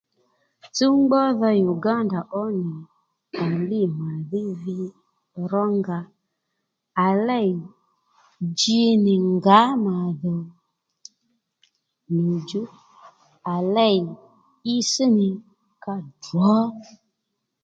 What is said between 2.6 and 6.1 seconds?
nì à lî ma dhí vi rónga